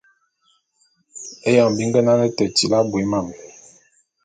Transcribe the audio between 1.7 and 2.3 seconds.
bi ngenane